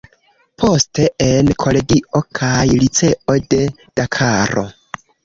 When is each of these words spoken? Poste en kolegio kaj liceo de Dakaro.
Poste 0.61 1.03
en 1.25 1.51
kolegio 1.63 2.21
kaj 2.39 2.63
liceo 2.79 3.37
de 3.53 3.61
Dakaro. 4.03 4.65